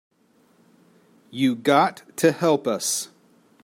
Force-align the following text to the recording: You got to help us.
You 1.29 1.53
got 1.53 2.01
to 2.17 2.31
help 2.31 2.65
us. 2.65 3.09